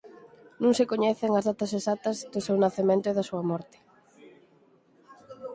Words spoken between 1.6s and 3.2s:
exactas do seu nacemento e